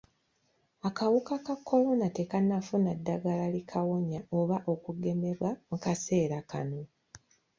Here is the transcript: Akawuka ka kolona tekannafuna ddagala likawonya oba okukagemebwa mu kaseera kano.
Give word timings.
Akawuka 0.87 1.33
ka 1.45 1.55
kolona 1.67 2.07
tekannafuna 2.17 2.91
ddagala 2.99 3.45
likawonya 3.55 4.19
oba 4.37 4.57
okukagemebwa 4.71 5.49
mu 5.69 5.77
kaseera 5.83 6.39
kano. 6.51 6.81